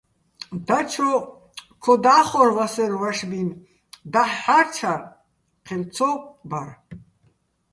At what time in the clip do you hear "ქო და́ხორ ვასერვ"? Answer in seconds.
1.83-2.97